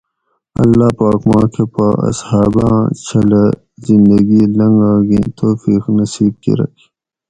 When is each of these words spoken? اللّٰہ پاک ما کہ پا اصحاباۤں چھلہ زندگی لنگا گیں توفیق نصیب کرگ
اللّٰہ 0.61 0.89
پاک 0.97 1.19
ما 1.29 1.39
کہ 1.53 1.63
پا 1.73 1.87
اصحاباۤں 2.09 2.77
چھلہ 3.05 3.43
زندگی 3.87 4.41
لنگا 4.57 4.93
گیں 5.07 5.27
توفیق 5.37 5.83
نصیب 5.97 6.33
کرگ 6.43 6.75